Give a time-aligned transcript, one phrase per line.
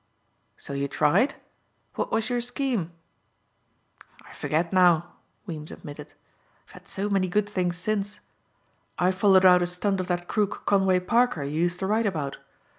[0.57, 1.35] "So you tried?
[1.93, 2.91] What was your scheme?"
[4.25, 5.11] "I forget now,"
[5.45, 6.15] Weems admitted.
[6.65, 8.19] "I've had so many good things since.
[8.97, 12.39] I followed out a stunt of that crook, Conway Parker, you used to write about.